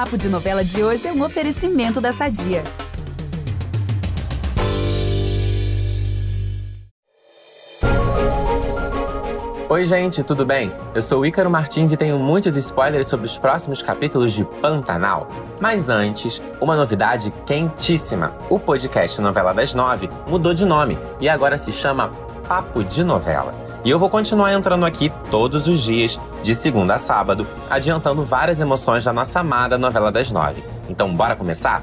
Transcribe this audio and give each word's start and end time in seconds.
Papo 0.00 0.16
de 0.16 0.30
Novela 0.30 0.64
de 0.64 0.82
hoje 0.82 1.06
é 1.06 1.12
um 1.12 1.22
oferecimento 1.22 2.00
da 2.00 2.10
Sadia. 2.10 2.64
Oi, 9.68 9.84
gente, 9.84 10.22
tudo 10.22 10.46
bem? 10.46 10.72
Eu 10.94 11.02
sou 11.02 11.26
Ícaro 11.26 11.50
Martins 11.50 11.92
e 11.92 11.98
tenho 11.98 12.18
muitos 12.18 12.56
spoilers 12.56 13.08
sobre 13.08 13.26
os 13.26 13.36
próximos 13.36 13.82
capítulos 13.82 14.32
de 14.32 14.42
Pantanal. 14.42 15.28
Mas 15.60 15.90
antes, 15.90 16.42
uma 16.62 16.74
novidade 16.74 17.30
quentíssima. 17.44 18.32
O 18.48 18.58
podcast 18.58 19.20
Novela 19.20 19.52
das 19.52 19.74
Nove 19.74 20.08
mudou 20.26 20.54
de 20.54 20.64
nome 20.64 20.96
e 21.20 21.28
agora 21.28 21.58
se 21.58 21.72
chama 21.72 22.08
Papo 22.48 22.82
de 22.82 23.04
Novela. 23.04 23.69
E 23.84 23.90
eu 23.90 23.98
vou 23.98 24.10
continuar 24.10 24.52
entrando 24.52 24.84
aqui 24.84 25.10
todos 25.30 25.66
os 25.66 25.82
dias, 25.82 26.20
de 26.42 26.54
segunda 26.54 26.94
a 26.94 26.98
sábado, 26.98 27.46
adiantando 27.68 28.24
várias 28.24 28.60
emoções 28.60 29.04
da 29.04 29.12
nossa 29.12 29.40
amada 29.40 29.78
Novela 29.78 30.12
das 30.12 30.30
Nove. 30.30 30.62
Então, 30.88 31.14
bora 31.14 31.34
começar? 31.34 31.82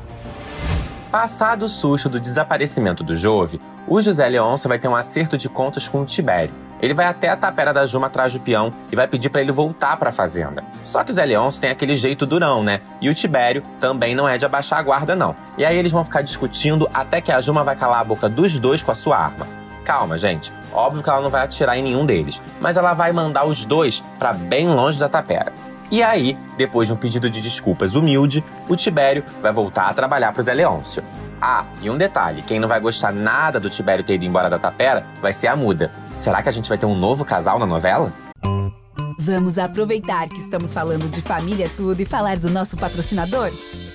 Passado 1.11 1.63
o 1.63 1.67
susto 1.67 2.09
do 2.09 2.19
desaparecimento 2.19 3.03
do 3.03 3.15
Jove, 3.15 3.59
o 3.88 4.02
José 4.02 4.27
Leôncio 4.27 4.69
vai 4.69 4.77
ter 4.77 4.88
um 4.88 4.95
acerto 4.95 5.38
de 5.38 5.49
contas 5.49 5.88
com 5.88 6.02
o 6.02 6.05
Tibério 6.05 6.53
ele 6.81 6.93
vai 6.93 7.07
até 7.07 7.29
a 7.29 7.35
tapera 7.38 7.73
da 7.73 7.85
Juma 7.85 8.07
atrás 8.07 8.33
do 8.33 8.39
peão 8.39 8.71
e 8.91 8.95
vai 8.95 9.07
pedir 9.07 9.29
para 9.29 9.41
ele 9.41 9.52
voltar 9.52 9.97
para 9.97 10.09
a 10.09 10.11
fazenda. 10.11 10.63
Só 10.83 11.03
que 11.03 11.11
o 11.11 11.13
Zé 11.13 11.25
Leôncio 11.25 11.61
tem 11.61 11.71
aquele 11.71 11.95
jeito 11.95 12.25
durão, 12.25 12.63
né? 12.63 12.81
E 13.02 13.09
o 13.09 13.13
Tibério 13.13 13.63
também 13.79 14.16
não 14.16 14.27
é 14.27 14.38
de 14.38 14.45
abaixar 14.45 14.79
a 14.79 14.83
guarda, 14.83 15.16
não. 15.16 15.35
E 15.57 15.66
aí 15.66 15.75
eles 15.75 15.91
vão 15.91 16.03
ficar 16.03 16.21
discutindo 16.21 16.88
até 16.93 17.19
que 17.19 17.31
a 17.31 17.41
Juma 17.41 17.63
vai 17.63 17.75
calar 17.75 18.02
a 18.02 18.03
boca 18.03 18.29
dos 18.29 18.59
dois 18.59 18.83
com 18.83 18.91
a 18.91 18.95
sua 18.95 19.17
arma. 19.17 19.47
Calma, 19.87 20.17
gente. 20.17 20.51
Óbvio 20.73 21.01
que 21.01 21.09
ela 21.09 21.21
não 21.21 21.29
vai 21.29 21.45
atirar 21.45 21.77
em 21.77 21.81
nenhum 21.81 22.05
deles, 22.05 22.41
mas 22.59 22.75
ela 22.75 22.93
vai 22.93 23.13
mandar 23.13 23.47
os 23.47 23.63
dois 23.63 24.03
para 24.19 24.33
bem 24.33 24.67
longe 24.67 24.99
da 24.99 25.07
tapera. 25.07 25.53
E 25.89 26.03
aí, 26.03 26.37
depois 26.57 26.89
de 26.89 26.93
um 26.93 26.97
pedido 26.97 27.29
de 27.29 27.39
desculpas 27.39 27.95
humilde, 27.95 28.43
o 28.67 28.75
Tibério 28.75 29.23
vai 29.41 29.53
voltar 29.53 29.88
a 29.88 29.94
trabalhar 29.94 30.33
para 30.33 30.41
o 30.41 30.44
Zé 30.44 30.53
Leôncio. 30.53 31.02
Ah, 31.41 31.63
e 31.81 31.89
um 31.89 31.97
detalhe: 31.97 32.41
quem 32.41 32.59
não 32.59 32.67
vai 32.67 32.81
gostar 32.81 33.13
nada 33.13 33.61
do 33.61 33.69
Tibério 33.69 34.03
ter 34.03 34.16
ido 34.16 34.25
embora 34.25 34.49
da 34.49 34.59
tapera 34.59 35.05
vai 35.21 35.31
ser 35.31 35.47
a 35.47 35.55
muda. 35.55 35.89
Será 36.13 36.44
que 36.44 36.49
a 36.49 36.51
gente 36.51 36.67
vai 36.67 36.77
ter 36.77 36.85
um 36.85 36.94
novo 36.94 37.23
casal 37.23 37.57
na 37.57 37.66
novela? 37.66 38.11
Vamos 39.17 39.57
aproveitar 39.57 40.27
que 40.27 40.38
estamos 40.38 40.73
falando 40.73 41.09
de 41.09 41.22
família 41.22 41.72
tudo 41.77 42.01
e 42.01 42.05
falar 42.05 42.38
do 42.38 42.49
nosso 42.49 42.75
patrocinador? 42.75 43.51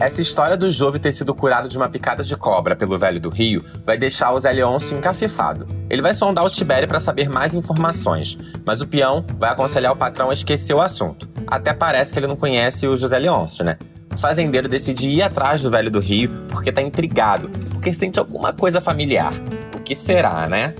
Essa 0.00 0.20
história 0.20 0.56
do 0.56 0.68
Jove 0.68 0.98
ter 0.98 1.12
sido 1.12 1.34
curado 1.34 1.68
de 1.68 1.76
uma 1.76 1.88
picada 1.88 2.24
de 2.24 2.36
cobra 2.36 2.74
pelo 2.74 2.98
velho 2.98 3.20
do 3.20 3.30
Rio 3.30 3.64
vai 3.86 3.96
deixar 3.96 4.32
o 4.32 4.38
Zé 4.38 4.52
Leôncio 4.52 4.96
encafifado. 4.96 5.68
Ele 5.88 6.02
vai 6.02 6.12
sondar 6.12 6.44
o 6.44 6.50
Tibério 6.50 6.88
para 6.88 6.98
saber 6.98 7.28
mais 7.28 7.54
informações, 7.54 8.36
mas 8.66 8.80
o 8.80 8.86
peão 8.86 9.24
vai 9.38 9.50
aconselhar 9.50 9.92
o 9.92 9.96
patrão 9.96 10.30
a 10.30 10.34
esquecer 10.34 10.74
o 10.74 10.80
assunto. 10.80 11.28
Até 11.46 11.72
parece 11.72 12.12
que 12.12 12.18
ele 12.18 12.26
não 12.26 12.36
conhece 12.36 12.88
o 12.88 12.96
José 12.96 13.18
Leôncio, 13.18 13.64
né? 13.64 13.78
o 14.14 14.18
fazendeiro 14.18 14.68
decide 14.68 15.08
ir 15.08 15.22
atrás 15.22 15.60
do 15.60 15.70
velho 15.70 15.90
do 15.90 15.98
rio 15.98 16.30
porque 16.48 16.72
tá 16.72 16.80
intrigado, 16.80 17.48
porque 17.72 17.92
sente 17.92 18.18
alguma 18.18 18.52
coisa 18.52 18.80
familiar. 18.80 19.32
O 19.76 19.82
que 19.82 19.94
será, 19.94 20.48
né? 20.48 20.74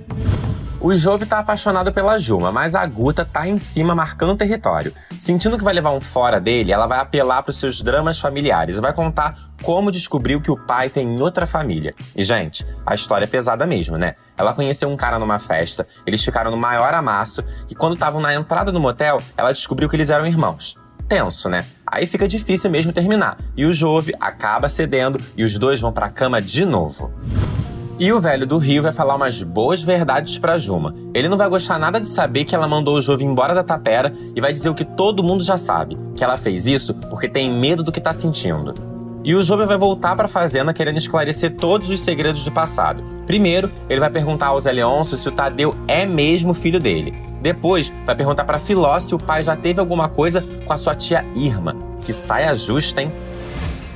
O 0.84 0.94
Jove 0.94 1.24
tá 1.24 1.38
apaixonado 1.38 1.90
pela 1.94 2.18
Juma, 2.18 2.52
mas 2.52 2.74
a 2.74 2.84
Guta 2.84 3.24
tá 3.24 3.48
em 3.48 3.56
cima 3.56 3.94
marcando 3.94 4.36
território. 4.36 4.92
Sentindo 5.18 5.56
que 5.56 5.64
vai 5.64 5.72
levar 5.72 5.92
um 5.92 6.00
fora 6.00 6.38
dele, 6.38 6.72
ela 6.74 6.86
vai 6.86 6.98
apelar 6.98 7.42
para 7.42 7.52
os 7.52 7.58
seus 7.58 7.80
dramas 7.80 8.20
familiares 8.20 8.76
e 8.76 8.82
vai 8.82 8.92
contar 8.92 9.48
como 9.62 9.90
descobriu 9.90 10.42
que 10.42 10.50
o 10.50 10.58
pai 10.58 10.90
tem 10.90 11.10
em 11.10 11.22
outra 11.22 11.46
família. 11.46 11.94
E, 12.14 12.22
gente, 12.22 12.66
a 12.84 12.94
história 12.94 13.24
é 13.24 13.26
pesada 13.26 13.64
mesmo, 13.64 13.96
né? 13.96 14.16
Ela 14.36 14.52
conheceu 14.52 14.90
um 14.90 14.96
cara 14.96 15.18
numa 15.18 15.38
festa, 15.38 15.86
eles 16.06 16.22
ficaram 16.22 16.50
no 16.50 16.56
maior 16.58 16.92
amasso, 16.92 17.42
e 17.70 17.74
quando 17.74 17.94
estavam 17.94 18.20
na 18.20 18.34
entrada 18.34 18.70
do 18.70 18.78
motel, 18.78 19.22
ela 19.38 19.52
descobriu 19.52 19.88
que 19.88 19.96
eles 19.96 20.10
eram 20.10 20.26
irmãos 20.26 20.76
tenso, 21.08 21.48
né? 21.48 21.66
Aí 21.86 22.06
fica 22.06 22.26
difícil 22.26 22.70
mesmo 22.70 22.92
terminar. 22.92 23.38
E 23.56 23.66
o 23.66 23.72
Jove 23.72 24.14
acaba 24.18 24.70
cedendo 24.70 25.20
e 25.36 25.44
os 25.44 25.58
dois 25.58 25.80
vão 25.80 25.92
pra 25.92 26.10
cama 26.10 26.40
de 26.40 26.64
novo. 26.64 27.12
E 27.96 28.12
o 28.12 28.18
velho 28.18 28.44
do 28.44 28.58
Rio 28.58 28.82
vai 28.82 28.90
falar 28.90 29.14
umas 29.14 29.40
boas 29.40 29.80
verdades 29.80 30.36
pra 30.36 30.58
Juma. 30.58 30.92
Ele 31.14 31.28
não 31.28 31.36
vai 31.36 31.48
gostar 31.48 31.78
nada 31.78 32.00
de 32.00 32.08
saber 32.08 32.44
que 32.44 32.52
ela 32.52 32.66
mandou 32.66 32.96
o 32.96 33.00
Jove 33.00 33.24
embora 33.24 33.54
da 33.54 33.62
tapera 33.62 34.12
e 34.34 34.40
vai 34.40 34.52
dizer 34.52 34.68
o 34.68 34.74
que 34.74 34.84
todo 34.84 35.22
mundo 35.22 35.44
já 35.44 35.56
sabe: 35.56 35.96
que 36.16 36.24
ela 36.24 36.36
fez 36.36 36.66
isso 36.66 36.92
porque 36.92 37.28
tem 37.28 37.52
medo 37.52 37.84
do 37.84 37.92
que 37.92 38.00
tá 38.00 38.12
sentindo. 38.12 38.74
E 39.22 39.32
o 39.32 39.44
Jove 39.44 39.64
vai 39.64 39.76
voltar 39.76 40.16
para 40.16 40.24
a 40.24 40.28
fazenda 40.28 40.74
querendo 40.74 40.98
esclarecer 40.98 41.54
todos 41.54 41.88
os 41.88 42.00
segredos 42.00 42.44
do 42.44 42.50
passado. 42.50 43.02
Primeiro, 43.26 43.70
ele 43.88 44.00
vai 44.00 44.10
perguntar 44.10 44.48
ao 44.48 44.60
Zé 44.60 44.72
se 45.04 45.28
o 45.28 45.32
Tadeu 45.32 45.72
é 45.86 46.04
mesmo 46.04 46.52
filho 46.52 46.80
dele. 46.80 47.14
Depois, 47.40 47.92
vai 48.04 48.16
perguntar 48.16 48.44
para 48.44 48.58
Filó 48.58 48.98
se 48.98 49.14
o 49.14 49.18
pai 49.18 49.42
já 49.42 49.54
teve 49.56 49.78
alguma 49.78 50.08
coisa 50.08 50.44
com 50.66 50.72
a 50.72 50.78
sua 50.78 50.94
tia 50.94 51.24
Irma. 51.34 51.76
Que 52.04 52.12
saia 52.12 52.54
justa, 52.54 53.00
hein? 53.00 53.12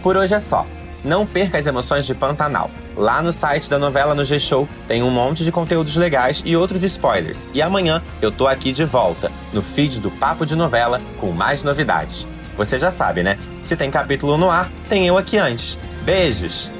Por 0.02 0.16
hoje 0.16 0.34
é 0.34 0.40
só. 0.40 0.64
Não 1.04 1.26
perca 1.26 1.58
as 1.58 1.66
emoções 1.66 2.06
de 2.06 2.14
Pantanal. 2.14 2.70
Lá 2.96 3.22
no 3.22 3.32
site 3.32 3.70
da 3.70 3.78
novela 3.78 4.14
no 4.14 4.24
G-Show 4.24 4.68
tem 4.86 5.02
um 5.02 5.10
monte 5.10 5.44
de 5.44 5.52
conteúdos 5.52 5.96
legais 5.96 6.42
e 6.44 6.56
outros 6.56 6.82
spoilers. 6.82 7.48
E 7.54 7.62
amanhã 7.62 8.02
eu 8.20 8.32
tô 8.32 8.46
aqui 8.46 8.72
de 8.72 8.84
volta, 8.84 9.30
no 9.52 9.62
feed 9.62 10.00
do 10.00 10.10
Papo 10.10 10.44
de 10.44 10.56
Novela, 10.56 11.00
com 11.20 11.30
mais 11.30 11.62
novidades. 11.62 12.26
Você 12.56 12.78
já 12.78 12.90
sabe, 12.90 13.22
né? 13.22 13.38
Se 13.62 13.76
tem 13.76 13.90
capítulo 13.90 14.36
no 14.36 14.50
ar, 14.50 14.68
tem 14.88 15.06
eu 15.06 15.16
aqui 15.16 15.38
antes. 15.38 15.78
Beijos! 16.02 16.77